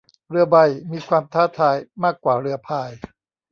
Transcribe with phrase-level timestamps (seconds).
[0.29, 0.57] เรือใบ
[0.91, 2.91] มีความท้าทายมากกว่าเรือพาย